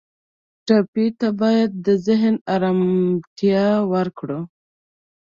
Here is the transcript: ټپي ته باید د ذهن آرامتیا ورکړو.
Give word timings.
ټپي 0.65 1.05
ته 1.19 1.27
باید 1.41 1.69
د 1.85 1.87
ذهن 2.05 2.35
آرامتیا 2.55 3.67
ورکړو. 3.93 4.39